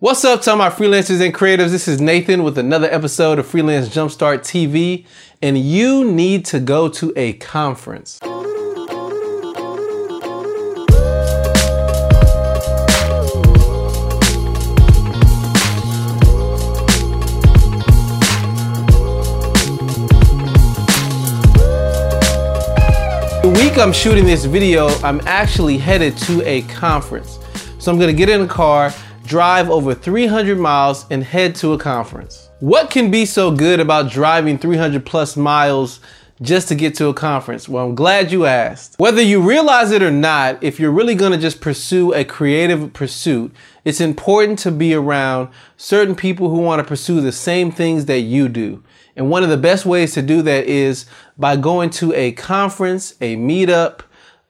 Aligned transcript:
What's 0.00 0.24
up 0.24 0.42
to 0.42 0.54
my 0.54 0.68
freelancers 0.70 1.20
and 1.20 1.34
creatives? 1.34 1.70
This 1.70 1.88
is 1.88 2.00
Nathan 2.00 2.44
with 2.44 2.56
another 2.56 2.86
episode 2.88 3.40
of 3.40 3.48
Freelance 3.48 3.88
Jumpstart 3.88 4.42
TV, 4.42 5.04
and 5.42 5.58
you 5.58 6.08
need 6.08 6.44
to 6.44 6.60
go 6.60 6.88
to 6.90 7.12
a 7.16 7.32
conference. 7.32 8.20
The 23.40 23.52
week 23.56 23.76
I'm 23.76 23.92
shooting 23.92 24.26
this 24.26 24.44
video, 24.44 24.90
I'm 25.02 25.20
actually 25.26 25.76
headed 25.76 26.16
to 26.18 26.40
a 26.48 26.62
conference. 26.68 27.40
So 27.80 27.90
I'm 27.90 27.98
gonna 27.98 28.12
get 28.12 28.28
in 28.28 28.42
a 28.42 28.46
car, 28.46 28.94
drive 29.28 29.68
over 29.68 29.94
300 29.94 30.58
miles, 30.58 31.04
and 31.10 31.22
head 31.22 31.54
to 31.56 31.74
a 31.74 31.78
conference. 31.78 32.48
What 32.60 32.90
can 32.90 33.10
be 33.10 33.26
so 33.26 33.50
good 33.50 33.78
about 33.78 34.10
driving 34.10 34.58
300 34.58 35.04
plus 35.04 35.36
miles 35.36 36.00
just 36.40 36.68
to 36.68 36.74
get 36.74 36.94
to 36.94 37.08
a 37.08 37.14
conference? 37.14 37.68
Well, 37.68 37.84
I'm 37.84 37.94
glad 37.94 38.32
you 38.32 38.46
asked. 38.46 38.94
Whether 38.98 39.20
you 39.20 39.40
realize 39.40 39.90
it 39.90 40.02
or 40.02 40.10
not, 40.10 40.62
if 40.64 40.80
you're 40.80 40.90
really 40.90 41.14
gonna 41.14 41.36
just 41.36 41.60
pursue 41.60 42.14
a 42.14 42.24
creative 42.24 42.92
pursuit, 42.94 43.52
it's 43.84 44.00
important 44.00 44.58
to 44.60 44.70
be 44.70 44.94
around 44.94 45.50
certain 45.76 46.14
people 46.14 46.48
who 46.48 46.60
wanna 46.60 46.84
pursue 46.84 47.20
the 47.20 47.32
same 47.32 47.70
things 47.70 48.06
that 48.06 48.20
you 48.20 48.48
do. 48.48 48.82
And 49.14 49.28
one 49.28 49.42
of 49.42 49.50
the 49.50 49.56
best 49.58 49.84
ways 49.84 50.14
to 50.14 50.22
do 50.22 50.40
that 50.42 50.66
is 50.66 51.04
by 51.36 51.56
going 51.56 51.90
to 51.90 52.14
a 52.14 52.32
conference, 52.32 53.14
a 53.20 53.36
meetup, 53.36 54.00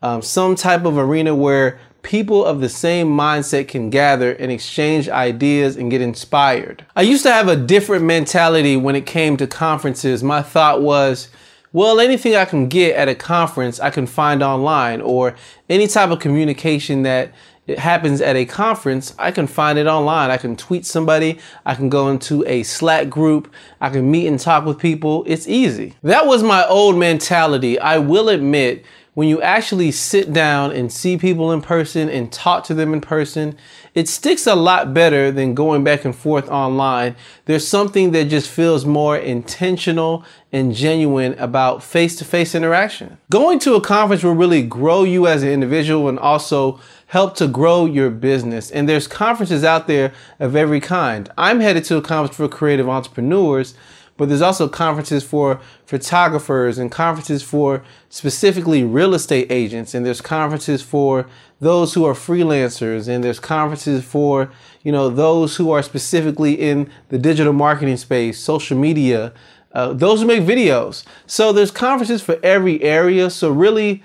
um, 0.03 0.23
some 0.23 0.55
type 0.55 0.85
of 0.85 0.97
arena 0.97 1.35
where 1.35 1.81
people 2.03 2.45
of 2.45 2.61
the 2.61 2.69
same 2.69 3.09
mindset 3.09 3.69
can 3.69 3.91
gather 3.91 4.33
and 4.33 4.51
exchange 4.51 5.09
ideas 5.09 5.77
and 5.77 5.91
get 5.91 6.01
inspired. 6.01 6.85
I 6.97 7.03
used 7.03 7.23
to 7.25 7.33
have 7.33 7.49
a 7.49 7.57
different 7.57 8.05
mentality 8.05 8.77
when 8.77 8.97
it 8.97 9.07
came 9.07 9.37
to 9.37 9.47
conferences. 9.47 10.23
My 10.23 10.43
thought 10.43 10.81
was, 10.83 11.29
well, 11.73 12.01
anything 12.01 12.35
I 12.35 12.45
can 12.45 12.69
get 12.69 12.97
at 12.97 13.09
a 13.09 13.15
conference, 13.15 13.79
I 13.79 13.91
can 13.91 14.07
find 14.07 14.43
online, 14.43 15.01
or 15.01 15.37
any 15.69 15.87
type 15.87 16.11
of 16.11 16.19
communication 16.19 17.03
that 17.03 17.33
it 17.67 17.79
happens 17.79 18.23
at 18.23 18.35
a 18.35 18.47
conference, 18.47 19.15
I 19.19 19.31
can 19.31 19.47
find 19.47 19.79
it 19.79 19.87
online. 19.87 20.31
I 20.31 20.39
can 20.39 20.57
tweet 20.57 20.87
somebody, 20.87 21.39
I 21.67 21.75
can 21.75 21.91
go 21.91 22.09
into 22.09 22.43
a 22.47 22.63
Slack 22.63 23.11
group, 23.11 23.53
I 23.83 23.91
can 23.91 24.11
meet 24.11 24.27
and 24.27 24.41
talk 24.41 24.65
with 24.65 24.79
people. 24.79 25.23
It's 25.27 25.47
easy. 25.47 25.95
That 26.03 26.27
was 26.27 26.43
my 26.43 26.67
old 26.67 26.97
mentality. 26.97 27.79
I 27.79 27.99
will 27.99 28.31
admit, 28.31 28.87
when 29.19 29.27
you 29.27 29.43
actually 29.43 29.91
sit 29.91 30.33
down 30.33 30.71
and 30.71 30.93
see 30.93 31.19
people 31.19 31.51
in 31.51 31.61
person 31.61 32.09
and 32.09 32.31
talk 32.31 32.63
to 32.63 32.73
them 32.73 32.93
in 32.93 33.01
person, 33.01 33.59
it 33.93 34.09
sticks 34.09 34.47
a 34.47 34.55
lot 34.55 34.95
better 34.95 35.33
than 35.33 35.57
going 35.57 35.83
back 35.83 36.05
and 36.05 36.15
forth 36.15 36.49
online. 36.49 37.17
There's 37.47 37.67
something 37.67 38.13
that 38.13 38.27
just 38.27 38.49
feels 38.49 38.87
more 38.87 39.19
intentional 39.19 40.25
and 40.53 40.73
genuine 40.73 41.35
about 41.37 41.83
face 41.83 42.15
to 42.19 42.25
face 42.25 42.55
interaction. 42.55 43.19
Going 43.29 43.59
to 43.59 43.75
a 43.75 43.81
conference 43.81 44.23
will 44.23 44.35
really 44.35 44.63
grow 44.63 45.03
you 45.03 45.27
as 45.27 45.43
an 45.43 45.49
individual 45.49 46.09
and 46.09 46.21
also 46.21 46.79
help 47.09 47.35
to 47.39 47.49
grow 47.49 47.87
your 47.87 48.11
business. 48.11 48.71
And 48.71 48.89
there's 48.89 49.09
conferences 49.09 49.65
out 49.65 49.89
there 49.89 50.13
of 50.39 50.55
every 50.55 50.79
kind. 50.79 51.29
I'm 51.37 51.59
headed 51.59 51.83
to 51.87 51.97
a 51.97 52.03
conference 52.03 52.37
for 52.37 52.47
creative 52.47 52.89
entrepreneurs, 52.89 53.75
but 54.19 54.29
there's 54.29 54.43
also 54.43 54.69
conferences 54.69 55.25
for 55.25 55.59
photographers 55.87 56.77
and 56.77 56.93
conferences 56.93 57.43
for 57.43 57.83
specifically 58.11 58.85
real 58.85 59.15
estate 59.15 59.51
agents 59.51 59.95
and 59.95 60.05
there's 60.05 60.21
conferences 60.21 60.83
for 60.83 61.27
those 61.61 61.95
who 61.95 62.05
are 62.05 62.13
freelancers 62.13 63.09
and 63.09 63.25
there's 63.25 63.41
conferences 63.41 64.05
for 64.05 64.51
you 64.83 64.93
know 64.93 65.09
those 65.09 65.57
who 65.57 65.71
are 65.71 65.83
specifically 65.83 66.53
in 66.53 66.91
the 67.09 67.19
digital 67.19 67.55
marketing 67.55 67.97
space 67.97 68.39
social 68.39 68.77
media 68.77 69.33
uh, 69.73 69.93
those 69.93 70.21
who 70.21 70.27
make 70.27 70.43
videos. 70.43 71.05
So 71.27 71.53
there's 71.53 71.71
conferences 71.71 72.23
for 72.23 72.39
every 72.43 72.83
area. 72.83 73.31
So 73.31 73.51
really 73.51 74.03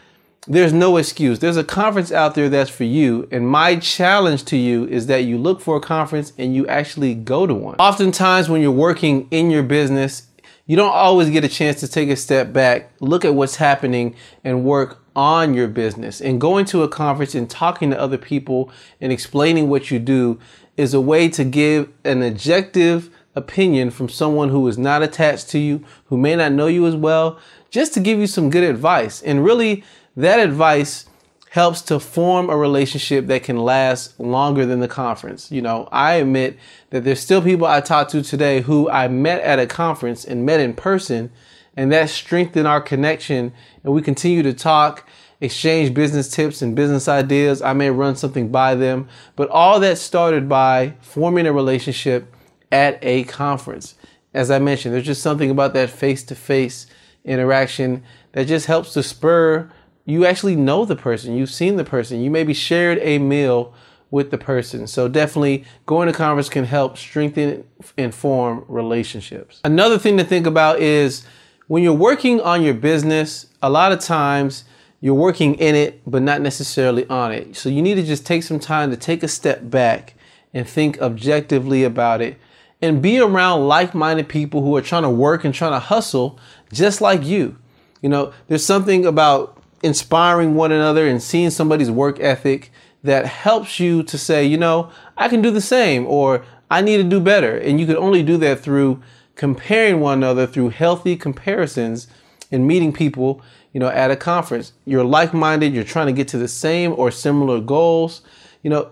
there's 0.47 0.73
no 0.73 0.97
excuse. 0.97 1.39
There's 1.39 1.57
a 1.57 1.63
conference 1.63 2.11
out 2.11 2.35
there 2.35 2.49
that's 2.49 2.69
for 2.69 2.83
you. 2.83 3.27
And 3.31 3.47
my 3.47 3.77
challenge 3.77 4.43
to 4.45 4.57
you 4.57 4.85
is 4.87 5.07
that 5.07 5.23
you 5.23 5.37
look 5.37 5.61
for 5.61 5.77
a 5.77 5.81
conference 5.81 6.33
and 6.37 6.55
you 6.55 6.67
actually 6.67 7.15
go 7.15 7.47
to 7.47 7.53
one. 7.53 7.75
Oftentimes, 7.79 8.49
when 8.49 8.61
you're 8.61 8.71
working 8.71 9.27
in 9.31 9.49
your 9.49 9.63
business, 9.63 10.27
you 10.65 10.75
don't 10.75 10.93
always 10.93 11.29
get 11.29 11.43
a 11.43 11.49
chance 11.49 11.79
to 11.81 11.87
take 11.87 12.09
a 12.09 12.15
step 12.15 12.53
back, 12.53 12.91
look 12.99 13.25
at 13.25 13.35
what's 13.35 13.57
happening, 13.57 14.15
and 14.43 14.63
work 14.63 14.99
on 15.15 15.53
your 15.53 15.67
business. 15.67 16.21
And 16.21 16.39
going 16.39 16.65
to 16.65 16.83
a 16.83 16.89
conference 16.89 17.35
and 17.35 17.49
talking 17.49 17.89
to 17.91 17.99
other 17.99 18.17
people 18.17 18.71
and 18.99 19.11
explaining 19.11 19.69
what 19.69 19.91
you 19.91 19.99
do 19.99 20.39
is 20.75 20.93
a 20.93 21.01
way 21.01 21.29
to 21.29 21.43
give 21.43 21.91
an 22.03 22.23
objective 22.23 23.09
opinion 23.35 23.91
from 23.91 24.09
someone 24.09 24.49
who 24.49 24.67
is 24.67 24.77
not 24.77 25.03
attached 25.03 25.49
to 25.49 25.59
you, 25.59 25.83
who 26.05 26.17
may 26.17 26.35
not 26.35 26.51
know 26.51 26.67
you 26.67 26.85
as 26.85 26.95
well, 26.95 27.39
just 27.69 27.93
to 27.93 27.99
give 27.99 28.19
you 28.19 28.27
some 28.27 28.49
good 28.49 28.63
advice. 28.63 29.21
And 29.21 29.43
really, 29.43 29.83
that 30.15 30.39
advice 30.39 31.05
helps 31.53 31.83
to 31.83 31.99
form 31.99 32.49
a 32.49 32.57
relationship 32.57 33.27
that 33.27 33.43
can 33.43 33.57
last 33.57 34.19
longer 34.19 34.65
than 34.65 34.79
the 34.79 34.87
conference. 34.87 35.51
You 35.51 35.61
know, 35.61 35.87
I 35.91 36.13
admit 36.13 36.57
that 36.89 37.03
there's 37.03 37.19
still 37.19 37.43
people 37.43 37.67
I 37.67 37.79
talk 37.79 38.07
to 38.09 38.23
today 38.23 38.61
who 38.61 38.89
I 38.89 39.07
met 39.07 39.41
at 39.41 39.59
a 39.59 39.67
conference 39.67 40.25
and 40.25 40.47
met 40.47 40.59
in 40.59 40.73
person, 40.73 41.31
and 41.77 41.91
that 41.91 42.09
strengthened 42.09 42.67
our 42.67 42.81
connection. 42.81 43.53
And 43.83 43.93
we 43.93 44.01
continue 44.01 44.41
to 44.41 44.53
talk, 44.53 45.07
exchange 45.41 45.93
business 45.93 46.27
tips 46.27 46.63
and 46.63 46.75
business 46.75 47.07
ideas. 47.07 47.61
I 47.61 47.73
may 47.73 47.91
run 47.91 48.15
something 48.15 48.49
by 48.49 48.73
them, 48.73 49.07
but 49.35 49.49
all 49.49 49.79
that 49.81 49.99
started 49.99 50.49
by 50.49 50.95
forming 51.01 51.45
a 51.45 51.53
relationship 51.53 52.33
at 52.71 52.97
a 53.03 53.25
conference. 53.25 53.93
As 54.33 54.49
I 54.49 54.57
mentioned, 54.57 54.95
there's 54.95 55.05
just 55.05 55.21
something 55.21 55.51
about 55.51 55.75
that 55.75 55.91
face 55.91 56.23
to 56.23 56.33
face 56.33 56.87
interaction 57.23 58.03
that 58.31 58.47
just 58.47 58.65
helps 58.65 58.93
to 58.93 59.03
spur 59.03 59.71
you 60.05 60.25
actually 60.25 60.55
know 60.55 60.85
the 60.85 60.95
person, 60.95 61.35
you've 61.35 61.51
seen 61.51 61.77
the 61.77 61.83
person, 61.83 62.21
you 62.21 62.29
maybe 62.29 62.53
shared 62.53 62.99
a 63.01 63.19
meal 63.19 63.73
with 64.11 64.29
the 64.29 64.37
person. 64.37 64.85
So 64.85 65.07
definitely 65.07 65.65
going 65.85 66.07
to 66.07 66.13
conference 66.13 66.49
can 66.49 66.65
help 66.65 66.97
strengthen 66.97 67.63
and 67.97 68.13
form 68.13 68.63
relationships. 68.67 69.59
Another 69.63 69.97
thing 69.97 70.17
to 70.17 70.23
think 70.23 70.45
about 70.45 70.79
is 70.79 71.25
when 71.67 71.81
you're 71.81 71.93
working 71.93 72.39
on 72.41 72.61
your 72.61 72.75
business, 72.75 73.47
a 73.61 73.69
lot 73.69 73.91
of 73.91 73.99
times 73.99 74.65
you're 75.01 75.15
working 75.15 75.55
in 75.55 75.73
it, 75.73 76.01
but 76.05 76.21
not 76.21 76.41
necessarily 76.41 77.07
on 77.07 77.31
it. 77.31 77.55
So 77.55 77.69
you 77.69 77.81
need 77.81 77.95
to 77.95 78.03
just 78.03 78.25
take 78.25 78.43
some 78.43 78.59
time 78.59 78.91
to 78.91 78.97
take 78.97 79.23
a 79.23 79.27
step 79.27 79.69
back 79.69 80.13
and 80.53 80.67
think 80.67 81.01
objectively 81.01 81.83
about 81.83 82.21
it 82.21 82.37
and 82.81 83.01
be 83.01 83.19
around 83.19 83.67
like-minded 83.67 84.27
people 84.27 84.61
who 84.61 84.75
are 84.75 84.81
trying 84.81 85.03
to 85.03 85.09
work 85.09 85.43
and 85.43 85.55
trying 85.55 85.71
to 85.71 85.79
hustle 85.79 86.37
just 86.71 87.01
like 87.01 87.23
you. 87.23 87.57
You 88.01 88.09
know, 88.09 88.33
there's 88.47 88.65
something 88.65 89.05
about 89.05 89.62
inspiring 89.83 90.55
one 90.55 90.71
another 90.71 91.07
and 91.07 91.21
seeing 91.21 91.49
somebody's 91.49 91.91
work 91.91 92.19
ethic 92.19 92.71
that 93.03 93.25
helps 93.25 93.79
you 93.79 94.01
to 94.03 94.17
say, 94.17 94.45
you 94.45 94.57
know, 94.57 94.89
I 95.17 95.27
can 95.27 95.41
do 95.41 95.51
the 95.51 95.61
same 95.61 96.07
or 96.07 96.45
I 96.71 96.81
need 96.81 96.97
to 96.97 97.03
do 97.03 97.19
better. 97.19 97.57
And 97.57 97.79
you 97.79 97.85
can 97.85 97.97
only 97.97 98.23
do 98.23 98.37
that 98.37 98.61
through 98.61 99.03
comparing 99.35 99.99
one 99.99 100.19
another 100.19 100.47
through 100.47 100.69
healthy 100.69 101.15
comparisons 101.15 102.07
and 102.51 102.65
meeting 102.65 102.93
people, 102.93 103.41
you 103.73 103.79
know, 103.79 103.89
at 103.89 104.11
a 104.11 104.15
conference. 104.15 104.73
You're 104.85 105.03
like-minded, 105.03 105.73
you're 105.73 105.83
trying 105.83 106.07
to 106.07 106.13
get 106.13 106.27
to 106.29 106.37
the 106.37 106.47
same 106.47 106.93
or 106.97 107.11
similar 107.11 107.59
goals. 107.59 108.21
You 108.61 108.69
know, 108.69 108.91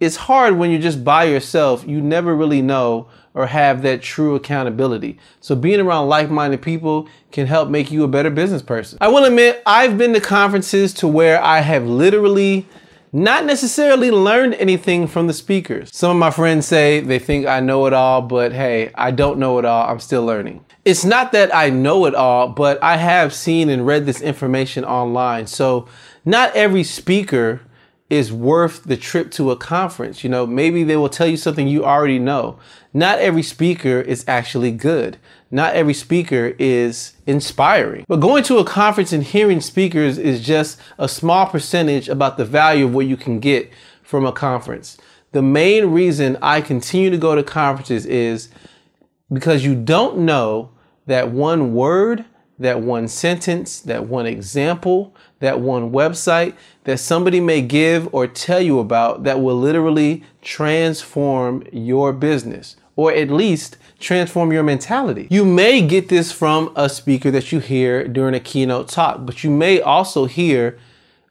it's 0.00 0.16
hard 0.16 0.56
when 0.56 0.70
you're 0.70 0.80
just 0.80 1.02
by 1.04 1.24
yourself. 1.24 1.86
You 1.86 2.00
never 2.00 2.34
really 2.34 2.62
know 2.62 3.08
or 3.34 3.46
have 3.46 3.82
that 3.82 4.02
true 4.02 4.34
accountability. 4.34 5.18
So 5.40 5.54
being 5.54 5.80
around 5.80 6.08
like-minded 6.08 6.62
people 6.62 7.08
can 7.30 7.46
help 7.46 7.68
make 7.68 7.90
you 7.90 8.04
a 8.04 8.08
better 8.08 8.30
business 8.30 8.62
person. 8.62 8.98
I 9.00 9.08
will 9.08 9.24
admit, 9.24 9.62
I've 9.66 9.98
been 9.98 10.12
to 10.14 10.20
conferences 10.20 10.94
to 10.94 11.08
where 11.08 11.42
I 11.42 11.60
have 11.60 11.84
literally 11.84 12.66
not 13.12 13.44
necessarily 13.44 14.10
learned 14.10 14.54
anything 14.54 15.06
from 15.06 15.26
the 15.26 15.32
speakers. 15.32 15.94
Some 15.94 16.10
of 16.10 16.16
my 16.16 16.30
friends 16.30 16.66
say 16.66 17.00
they 17.00 17.18
think 17.18 17.46
I 17.46 17.60
know 17.60 17.86
it 17.86 17.92
all, 17.92 18.22
but 18.22 18.52
hey, 18.52 18.90
I 18.94 19.10
don't 19.10 19.38
know 19.38 19.58
it 19.58 19.64
all. 19.64 19.88
I'm 19.88 20.00
still 20.00 20.24
learning. 20.24 20.64
It's 20.84 21.04
not 21.04 21.32
that 21.32 21.54
I 21.54 21.70
know 21.70 22.06
it 22.06 22.14
all, 22.14 22.48
but 22.48 22.82
I 22.82 22.96
have 22.96 23.32
seen 23.32 23.68
and 23.68 23.86
read 23.86 24.06
this 24.06 24.20
information 24.20 24.84
online. 24.84 25.46
So 25.46 25.88
not 26.24 26.54
every 26.54 26.84
speaker 26.84 27.62
is 28.10 28.32
worth 28.32 28.84
the 28.84 28.96
trip 28.96 29.30
to 29.32 29.50
a 29.50 29.56
conference. 29.56 30.24
You 30.24 30.30
know, 30.30 30.46
maybe 30.46 30.82
they 30.82 30.96
will 30.96 31.10
tell 31.10 31.26
you 31.26 31.36
something 31.36 31.68
you 31.68 31.84
already 31.84 32.18
know. 32.18 32.58
Not 32.94 33.18
every 33.18 33.42
speaker 33.42 34.00
is 34.00 34.24
actually 34.26 34.70
good. 34.70 35.18
Not 35.50 35.74
every 35.74 35.94
speaker 35.94 36.54
is 36.58 37.12
inspiring. 37.26 38.04
But 38.08 38.20
going 38.20 38.44
to 38.44 38.58
a 38.58 38.64
conference 38.64 39.12
and 39.12 39.22
hearing 39.22 39.60
speakers 39.60 40.16
is 40.16 40.44
just 40.44 40.78
a 40.98 41.08
small 41.08 41.46
percentage 41.46 42.08
about 42.08 42.38
the 42.38 42.44
value 42.46 42.86
of 42.86 42.94
what 42.94 43.06
you 43.06 43.16
can 43.16 43.40
get 43.40 43.70
from 44.02 44.24
a 44.24 44.32
conference. 44.32 44.96
The 45.32 45.42
main 45.42 45.86
reason 45.86 46.38
I 46.40 46.62
continue 46.62 47.10
to 47.10 47.18
go 47.18 47.34
to 47.34 47.42
conferences 47.42 48.06
is 48.06 48.48
because 49.30 49.64
you 49.64 49.74
don't 49.74 50.18
know 50.20 50.70
that 51.06 51.30
one 51.30 51.74
word 51.74 52.24
that 52.58 52.80
one 52.80 53.08
sentence, 53.08 53.80
that 53.80 54.06
one 54.06 54.26
example, 54.26 55.14
that 55.40 55.60
one 55.60 55.92
website 55.92 56.54
that 56.84 56.98
somebody 56.98 57.40
may 57.40 57.62
give 57.62 58.12
or 58.12 58.26
tell 58.26 58.60
you 58.60 58.78
about 58.78 59.22
that 59.24 59.40
will 59.40 59.56
literally 59.56 60.24
transform 60.42 61.64
your 61.72 62.12
business 62.12 62.76
or 62.96 63.12
at 63.12 63.30
least 63.30 63.76
transform 64.00 64.52
your 64.52 64.64
mentality. 64.64 65.28
You 65.30 65.44
may 65.44 65.86
get 65.86 66.08
this 66.08 66.32
from 66.32 66.72
a 66.74 66.88
speaker 66.88 67.30
that 67.30 67.52
you 67.52 67.60
hear 67.60 68.08
during 68.08 68.34
a 68.34 68.40
keynote 68.40 68.88
talk, 68.88 69.24
but 69.24 69.44
you 69.44 69.50
may 69.50 69.80
also 69.80 70.24
hear 70.24 70.78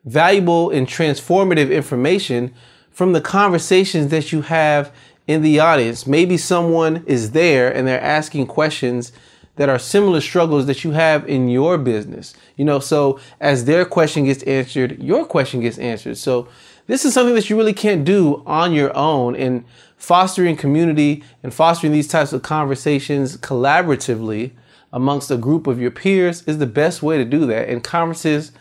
valuable 0.06 0.70
and 0.70 0.88
transformative 0.88 1.70
information 1.70 2.54
from 2.90 3.12
the 3.12 3.20
conversations 3.20 4.10
that 4.12 4.32
you 4.32 4.44
have 4.44 4.94
in 5.28 5.42
the 5.42 5.60
audience. 5.60 6.08
Maybe 6.08 6.38
someone 6.38 7.04
is 7.06 7.32
there 7.32 7.70
and 7.70 7.86
they're 7.86 8.02
asking 8.02 8.48
questions 8.48 9.12
that 9.58 9.70
are 9.70 9.78
similar 9.78 10.22
struggles 10.22 10.66
that 10.68 10.84
you 10.84 10.92
have 10.92 11.28
in 11.28 11.50
your 11.50 11.78
business. 11.78 12.34
You 12.56 12.66
know, 12.66 12.80
so 12.80 13.20
as 13.40 13.66
their 13.66 13.86
question 13.86 14.26
gets 14.26 14.44
answered, 14.44 15.02
your 15.02 15.26
question 15.26 15.60
gets 15.62 15.78
answered. 15.78 16.18
So 16.18 16.48
this 16.88 17.04
is 17.04 17.14
something 17.14 17.36
that 17.36 17.50
you 17.50 17.58
really 17.58 17.74
can't 17.74 18.06
do 18.06 18.44
on 18.46 18.72
your 18.72 18.96
own 18.96 19.36
and 19.36 19.66
fostering 19.98 20.56
community 20.56 21.24
and 21.44 21.54
fostering 21.54 21.92
these 21.92 22.08
types 22.08 22.34
of 22.34 22.44
conversations 22.44 23.36
collaboratively 23.38 24.52
amongst 24.94 25.30
a 25.30 25.38
group 25.38 25.68
of 25.68 25.82
your 25.82 25.92
peers 25.92 26.44
is 26.44 26.60
the 26.60 26.66
best 26.66 27.04
way 27.04 27.18
to 27.18 27.26
do 27.26 27.46
that. 27.48 27.68
And 27.68 27.84
conferences 27.84 28.52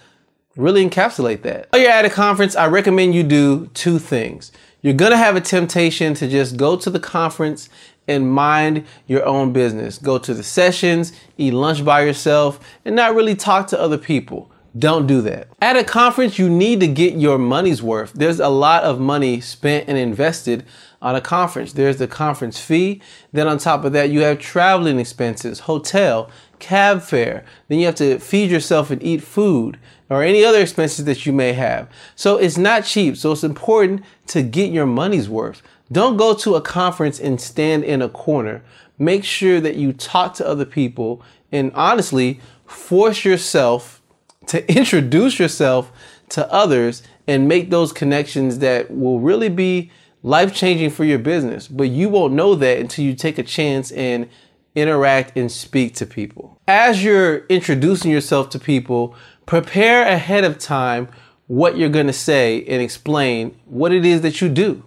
really 0.57 0.89
encapsulate 0.89 1.43
that. 1.43 1.69
While 1.71 1.83
you're 1.83 1.91
at 1.91 2.05
a 2.05 2.11
conference, 2.11 2.57
I 2.57 2.67
recommend 2.67 3.15
you 3.15 3.23
do 3.23 3.67
two 3.75 3.99
things. 3.99 4.51
You're 4.82 4.94
gonna 4.94 5.17
have 5.17 5.37
a 5.37 5.40
temptation 5.40 6.14
to 6.14 6.28
just 6.28 6.56
go 6.56 6.76
to 6.76 6.90
the 6.90 7.00
conference 7.00 7.69
and 8.08 8.31
mind 8.31 8.84
your 9.06 9.25
own 9.25 9.52
business. 9.52 9.99
Go 9.99 10.19
to 10.19 10.34
the 10.34 10.43
sessions, 10.43 11.12
eat 11.38 11.52
lunch 11.52 11.84
by 11.84 12.02
yourself, 12.02 12.61
and 12.84 12.94
not 12.94 13.14
really 13.14 13.34
talk 13.34 13.67
to 13.69 13.81
other 13.81 13.99
people. 13.99 14.50
Don't 14.78 15.06
do 15.06 15.23
that. 15.23 15.49
At 15.62 15.76
a 15.76 15.84
conference, 15.84 16.38
you 16.38 16.50
need 16.50 16.81
to 16.81 16.87
get 16.87 17.14
your 17.14 17.38
money's 17.38 17.82
worth. 17.82 18.12
There's 18.12 18.40
a 18.40 18.49
lot 18.49 18.84
of 18.84 19.00
money 19.00 19.40
spent 19.40 19.88
and 19.88 19.96
invested 19.96 20.64
on 21.03 21.15
a 21.15 21.21
conference. 21.21 21.73
There's 21.73 21.99
the 21.99 22.09
conference 22.09 22.59
fee. 22.59 23.01
Then 23.33 23.49
on 23.49 23.59
top 23.59 23.85
of 23.85 23.93
that, 23.93 24.11
you 24.11 24.21
have 24.21 24.39
traveling 24.39 24.99
expenses, 24.99 25.61
hotel, 25.61 26.31
cab 26.59 27.03
fare. 27.03 27.45
Then 27.69 27.79
you 27.79 27.87
have 27.87 27.95
to 27.97 28.19
feed 28.19 28.51
yourself 28.51 28.91
and 28.91 29.03
eat 29.03 29.23
food 29.23 29.79
or 30.09 30.23
any 30.23 30.45
other 30.45 30.61
expenses 30.61 31.05
that 31.05 31.27
you 31.27 31.33
may 31.33 31.53
have. 31.53 31.89
So 32.15 32.37
it's 32.37 32.57
not 32.57 32.85
cheap. 32.85 33.17
So 33.17 33.33
it's 33.33 33.45
important 33.45 34.03
to 34.29 34.43
get 34.43 34.71
your 34.71 34.87
money's 34.87 35.29
worth. 35.29 35.63
Don't 35.91 36.17
go 36.17 36.35
to 36.35 36.55
a 36.55 36.61
conference 36.61 37.21
and 37.21 37.41
stand 37.41 37.85
in 37.85 38.03
a 38.03 38.09
corner. 38.09 38.63
Make 38.99 39.25
sure 39.25 39.61
that 39.61 39.77
you 39.77 39.93
talk 39.93 40.35
to 40.35 40.47
other 40.47 40.65
people 40.65 41.23
and 41.53 41.71
honestly 41.75 42.41
force 42.67 43.25
yourself 43.25 44.03
to 44.47 44.69
introduce 44.77 45.39
yourself 45.39 45.93
to 46.31 46.51
others 46.53 47.03
and 47.27 47.49
make 47.49 47.71
those 47.71 47.93
connections 47.93 48.59
that 48.61 48.91
will 48.91 49.21
really 49.21 49.49
be 49.49 49.91
life 50.26 50.52
changing 50.52 50.90
for 50.90 51.05
your 51.05 51.20
business. 51.20 51.69
But 51.69 51.88
you 51.88 52.08
won't 52.08 52.34
know 52.34 52.56
that 52.56 52.78
until 52.78 53.05
you 53.05 53.14
take 53.14 53.38
a 53.38 53.44
chance 53.44 53.93
and 53.93 54.28
interact 54.75 55.37
and 55.37 55.50
speak 55.50 55.94
to 55.94 56.05
people. 56.05 56.61
As 56.67 57.02
you're 57.02 57.46
introducing 57.46 58.11
yourself 58.11 58.50
to 58.50 58.58
people, 58.58 59.14
prepare 59.46 60.02
ahead 60.02 60.43
of 60.43 60.58
time 60.58 61.08
what 61.46 61.78
you're 61.78 61.88
going 61.88 62.08
to 62.08 62.12
say 62.12 62.64
and 62.64 62.82
explain 62.82 63.56
what 63.67 63.93
it 63.93 64.05
is 64.05 64.23
that 64.23 64.40
you 64.40 64.49
do. 64.49 64.84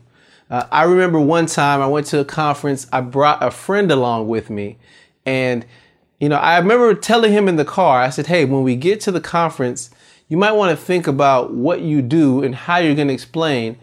Uh, 0.50 0.68
I 0.72 0.84
remember 0.84 1.22
one 1.22 1.46
time 1.46 1.82
I 1.82 1.88
went 1.88 2.08
to 2.08 2.20
a 2.20 2.26
conference, 2.26 2.86
I 2.92 3.00
brought 3.00 3.42
a 3.42 3.50
friend 3.50 3.90
along 3.92 4.28
with 4.28 4.50
me, 4.50 4.78
and 5.26 5.66
you 6.20 6.28
know, 6.28 6.36
I 6.36 6.58
remember 6.58 6.94
telling 6.96 7.32
him 7.32 7.48
in 7.48 7.56
the 7.56 7.64
car, 7.64 8.02
I 8.02 8.10
said, 8.10 8.28
hey, 8.28 8.44
when 8.44 8.64
we 8.64 8.76
get 8.76 9.00
to 9.02 9.12
the 9.12 9.22
conference, 9.22 9.90
you 10.28 10.36
might 10.36 10.52
want 10.52 10.78
to 10.78 10.86
think 10.86 11.08
about 11.08 11.54
what 11.54 11.80
you 11.80 12.02
do 12.02 12.44
and 12.44 12.54
how 12.54 12.78
you're 12.78 12.96
going 12.96 13.08
to 13.08 13.14
explain 13.14 13.78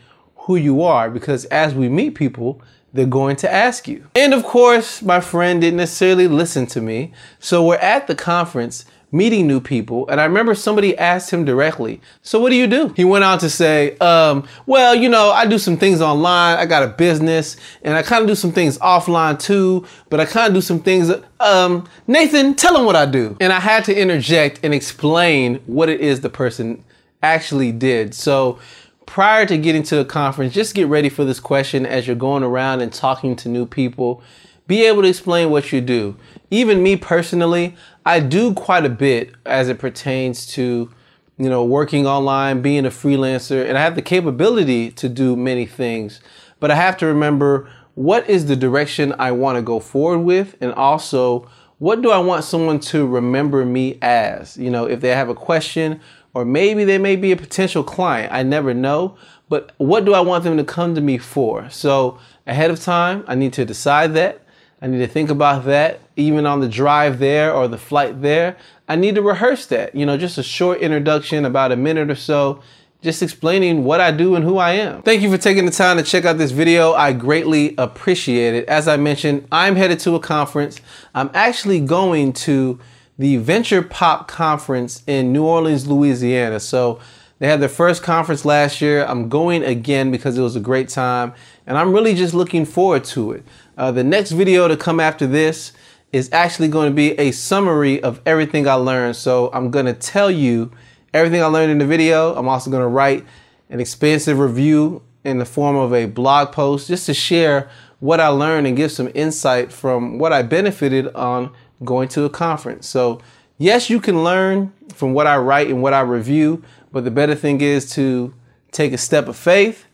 who 0.46 0.56
you 0.56 0.82
are 0.82 1.10
because 1.10 1.44
as 1.46 1.74
we 1.74 1.88
meet 1.88 2.14
people, 2.14 2.62
they're 2.92 3.04
going 3.04 3.36
to 3.36 3.52
ask 3.52 3.88
you. 3.88 4.06
And 4.14 4.32
of 4.32 4.44
course, 4.44 5.02
my 5.02 5.20
friend 5.20 5.60
didn't 5.60 5.76
necessarily 5.76 6.28
listen 6.28 6.66
to 6.68 6.80
me. 6.80 7.12
So 7.40 7.64
we're 7.64 7.76
at 7.76 8.06
the 8.06 8.14
conference 8.14 8.84
meeting 9.10 9.48
new 9.48 9.60
people. 9.60 10.08
And 10.08 10.20
I 10.20 10.24
remember 10.24 10.54
somebody 10.54 10.96
asked 10.96 11.30
him 11.30 11.44
directly, 11.44 12.00
So 12.22 12.38
what 12.38 12.50
do 12.50 12.56
you 12.56 12.68
do? 12.68 12.92
He 12.96 13.04
went 13.04 13.24
on 13.24 13.38
to 13.38 13.50
say, 13.50 13.98
um, 13.98 14.46
Well, 14.66 14.94
you 14.94 15.08
know, 15.08 15.30
I 15.30 15.46
do 15.46 15.58
some 15.58 15.76
things 15.76 16.00
online. 16.00 16.58
I 16.58 16.66
got 16.66 16.84
a 16.84 16.88
business 16.88 17.56
and 17.82 17.96
I 17.96 18.02
kind 18.02 18.22
of 18.22 18.28
do 18.28 18.36
some 18.36 18.52
things 18.52 18.78
offline 18.78 19.40
too, 19.40 19.84
but 20.10 20.20
I 20.20 20.26
kind 20.26 20.48
of 20.48 20.54
do 20.54 20.60
some 20.60 20.78
things. 20.78 21.10
Um, 21.40 21.88
Nathan, 22.06 22.54
tell 22.54 22.76
him 22.76 22.86
what 22.86 22.96
I 22.96 23.06
do. 23.06 23.36
And 23.40 23.52
I 23.52 23.58
had 23.58 23.84
to 23.86 24.00
interject 24.00 24.60
and 24.62 24.72
explain 24.72 25.56
what 25.66 25.88
it 25.88 26.00
is 26.00 26.20
the 26.20 26.30
person 26.30 26.84
actually 27.22 27.72
did. 27.72 28.14
So, 28.14 28.60
prior 29.06 29.46
to 29.46 29.56
getting 29.56 29.82
to 29.84 30.00
a 30.00 30.04
conference, 30.04 30.52
just 30.52 30.74
get 30.74 30.88
ready 30.88 31.08
for 31.08 31.24
this 31.24 31.40
question 31.40 31.86
as 31.86 32.06
you're 32.06 32.16
going 32.16 32.42
around 32.42 32.80
and 32.82 32.92
talking 32.92 33.36
to 33.36 33.48
new 33.48 33.64
people. 33.64 34.22
Be 34.66 34.84
able 34.84 35.02
to 35.02 35.08
explain 35.08 35.50
what 35.50 35.72
you 35.72 35.80
do. 35.80 36.16
Even 36.50 36.82
me 36.82 36.96
personally, 36.96 37.76
I 38.04 38.20
do 38.20 38.52
quite 38.52 38.84
a 38.84 38.90
bit 38.90 39.32
as 39.46 39.68
it 39.68 39.78
pertains 39.78 40.46
to, 40.54 40.90
you 41.38 41.48
know, 41.48 41.64
working 41.64 42.06
online, 42.06 42.62
being 42.62 42.84
a 42.84 42.90
freelancer, 42.90 43.66
and 43.66 43.78
I 43.78 43.80
have 43.80 43.94
the 43.94 44.02
capability 44.02 44.90
to 44.92 45.08
do 45.08 45.36
many 45.36 45.66
things. 45.66 46.20
But 46.58 46.70
I 46.70 46.74
have 46.74 46.96
to 46.98 47.06
remember 47.06 47.70
what 47.94 48.28
is 48.28 48.46
the 48.46 48.56
direction 48.56 49.14
I 49.18 49.30
want 49.32 49.56
to 49.56 49.62
go 49.62 49.80
forward 49.80 50.20
with, 50.20 50.56
and 50.60 50.72
also 50.72 51.48
what 51.78 52.02
do 52.02 52.10
I 52.10 52.18
want 52.18 52.44
someone 52.44 52.80
to 52.80 53.06
remember 53.06 53.64
me 53.64 53.98
as? 54.00 54.56
You 54.56 54.70
know, 54.70 54.86
if 54.86 55.00
they 55.00 55.10
have 55.10 55.28
a 55.28 55.34
question 55.34 56.00
or 56.36 56.44
maybe 56.44 56.84
they 56.84 56.98
may 56.98 57.16
be 57.16 57.32
a 57.32 57.36
potential 57.36 57.82
client. 57.82 58.30
I 58.30 58.42
never 58.42 58.74
know. 58.74 59.16
But 59.48 59.72
what 59.78 60.04
do 60.04 60.12
I 60.12 60.20
want 60.20 60.44
them 60.44 60.58
to 60.58 60.64
come 60.64 60.94
to 60.94 61.00
me 61.00 61.16
for? 61.16 61.70
So 61.70 62.18
ahead 62.46 62.70
of 62.70 62.78
time, 62.78 63.24
I 63.26 63.34
need 63.34 63.54
to 63.54 63.64
decide 63.64 64.12
that. 64.14 64.42
I 64.82 64.86
need 64.86 64.98
to 64.98 65.06
think 65.06 65.30
about 65.30 65.64
that, 65.64 66.00
even 66.16 66.44
on 66.44 66.60
the 66.60 66.68
drive 66.68 67.20
there 67.20 67.54
or 67.54 67.68
the 67.68 67.78
flight 67.78 68.20
there. 68.20 68.58
I 68.86 68.96
need 68.96 69.14
to 69.14 69.22
rehearse 69.22 69.64
that, 69.68 69.94
you 69.94 70.04
know, 70.04 70.18
just 70.18 70.36
a 70.36 70.42
short 70.42 70.80
introduction, 70.80 71.46
about 71.46 71.72
a 71.72 71.76
minute 71.76 72.10
or 72.10 72.16
so, 72.16 72.60
just 73.06 73.22
explaining 73.22 73.84
what 73.84 74.00
I 74.00 74.10
do 74.10 74.34
and 74.34 74.44
who 74.44 74.58
I 74.58 74.72
am. 74.72 75.00
Thank 75.02 75.22
you 75.22 75.30
for 75.30 75.38
taking 75.38 75.64
the 75.64 75.70
time 75.70 75.96
to 75.96 76.02
check 76.02 76.24
out 76.24 76.38
this 76.38 76.50
video. 76.50 76.92
I 76.92 77.12
greatly 77.12 77.72
appreciate 77.78 78.54
it. 78.54 78.68
As 78.68 78.88
I 78.88 78.96
mentioned, 78.96 79.46
I'm 79.52 79.76
headed 79.76 80.00
to 80.00 80.16
a 80.16 80.20
conference. 80.20 80.80
I'm 81.14 81.30
actually 81.32 81.78
going 81.78 82.32
to 82.32 82.80
the 83.16 83.36
Venture 83.36 83.80
Pop 83.80 84.26
Conference 84.26 85.04
in 85.06 85.32
New 85.32 85.44
Orleans, 85.44 85.86
Louisiana. 85.86 86.58
So 86.58 86.98
they 87.38 87.46
had 87.46 87.60
their 87.60 87.68
first 87.68 88.02
conference 88.02 88.44
last 88.44 88.80
year. 88.80 89.04
I'm 89.04 89.28
going 89.28 89.62
again 89.62 90.10
because 90.10 90.36
it 90.36 90.42
was 90.42 90.56
a 90.56 90.60
great 90.60 90.88
time, 90.88 91.32
and 91.64 91.78
I'm 91.78 91.92
really 91.92 92.14
just 92.14 92.34
looking 92.34 92.64
forward 92.64 93.04
to 93.04 93.32
it. 93.32 93.44
Uh, 93.78 93.92
the 93.92 94.02
next 94.02 94.32
video 94.32 94.66
to 94.66 94.76
come 94.76 94.98
after 94.98 95.28
this 95.28 95.72
is 96.10 96.28
actually 96.32 96.68
going 96.68 96.90
to 96.90 96.94
be 96.94 97.12
a 97.20 97.30
summary 97.30 98.02
of 98.02 98.20
everything 98.26 98.66
I 98.66 98.74
learned. 98.74 99.14
So 99.14 99.50
I'm 99.52 99.70
going 99.70 99.86
to 99.86 99.94
tell 99.94 100.30
you 100.30 100.72
everything 101.16 101.42
I 101.42 101.46
learned 101.46 101.72
in 101.72 101.78
the 101.78 101.86
video. 101.86 102.34
I'm 102.34 102.48
also 102.48 102.70
going 102.70 102.82
to 102.82 102.88
write 102.88 103.24
an 103.70 103.80
expansive 103.80 104.38
review 104.38 105.02
in 105.24 105.38
the 105.38 105.44
form 105.44 105.76
of 105.76 105.92
a 105.92 106.06
blog 106.06 106.52
post 106.52 106.88
just 106.88 107.06
to 107.06 107.14
share 107.14 107.68
what 107.98 108.20
I 108.20 108.28
learned 108.28 108.66
and 108.66 108.76
give 108.76 108.92
some 108.92 109.10
insight 109.14 109.72
from 109.72 110.18
what 110.18 110.32
I 110.32 110.42
benefited 110.42 111.12
on 111.14 111.52
going 111.84 112.08
to 112.10 112.24
a 112.24 112.30
conference. 112.30 112.86
So, 112.86 113.20
yes, 113.58 113.90
you 113.90 114.00
can 114.00 114.22
learn 114.22 114.72
from 114.94 115.14
what 115.14 115.26
I 115.26 115.36
write 115.38 115.68
and 115.68 115.82
what 115.82 115.94
I 115.94 116.00
review, 116.00 116.62
but 116.92 117.04
the 117.04 117.10
better 117.10 117.34
thing 117.34 117.60
is 117.60 117.90
to 117.94 118.34
take 118.70 118.92
a 118.92 118.98
step 118.98 119.28
of 119.28 119.36
faith, 119.36 119.85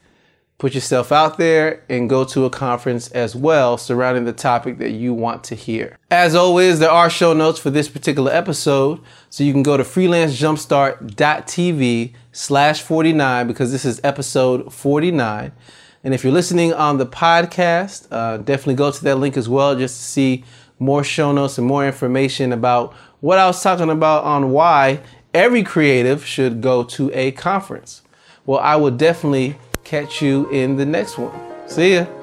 put 0.62 0.74
yourself 0.76 1.10
out 1.10 1.38
there, 1.38 1.82
and 1.88 2.08
go 2.08 2.22
to 2.22 2.44
a 2.44 2.50
conference 2.50 3.08
as 3.08 3.34
well 3.34 3.76
surrounding 3.76 4.26
the 4.26 4.32
topic 4.32 4.78
that 4.78 4.92
you 4.92 5.12
want 5.12 5.42
to 5.42 5.56
hear. 5.56 5.98
As 6.08 6.36
always, 6.36 6.78
there 6.78 6.88
are 6.88 7.10
show 7.10 7.32
notes 7.32 7.58
for 7.58 7.68
this 7.68 7.88
particular 7.88 8.30
episode, 8.30 9.00
so 9.28 9.42
you 9.42 9.52
can 9.52 9.64
go 9.64 9.76
to 9.76 9.82
freelancejumpstart.tv 9.82 12.12
slash 12.30 12.80
49 12.80 13.48
because 13.48 13.72
this 13.72 13.84
is 13.84 14.00
episode 14.04 14.72
49. 14.72 15.50
And 16.04 16.14
if 16.14 16.22
you're 16.22 16.32
listening 16.32 16.72
on 16.72 16.98
the 16.98 17.06
podcast, 17.06 18.06
uh, 18.12 18.36
definitely 18.36 18.76
go 18.76 18.92
to 18.92 19.02
that 19.02 19.16
link 19.16 19.36
as 19.36 19.48
well 19.48 19.74
just 19.74 19.96
to 19.96 20.02
see 20.04 20.44
more 20.78 21.02
show 21.02 21.32
notes 21.32 21.58
and 21.58 21.66
more 21.66 21.84
information 21.84 22.52
about 22.52 22.94
what 23.18 23.36
I 23.36 23.48
was 23.48 23.60
talking 23.60 23.90
about 23.90 24.22
on 24.22 24.52
why 24.52 25.00
every 25.34 25.64
creative 25.64 26.24
should 26.24 26.60
go 26.60 26.84
to 26.84 27.10
a 27.12 27.32
conference. 27.32 28.02
Well, 28.46 28.60
I 28.60 28.76
will 28.76 28.92
definitely 28.92 29.56
catch 29.92 30.22
you 30.22 30.48
in 30.48 30.74
the 30.76 30.86
next 30.86 31.18
one. 31.18 31.34
See 31.68 31.96
ya. 31.96 32.21